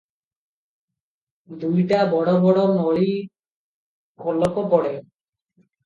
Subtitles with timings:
[1.65, 3.13] ଦୁଇଟା ବଡ଼ ବଡ଼ ନଳୀ
[4.25, 4.95] କୋଲପ ପଡ଼େ।